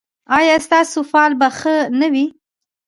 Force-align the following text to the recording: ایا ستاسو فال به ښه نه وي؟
ایا 0.37 0.55
ستاسو 0.65 0.99
فال 1.11 1.31
به 1.39 1.47
ښه 1.57 1.75
نه 1.99 2.07
وي؟ 2.13 2.25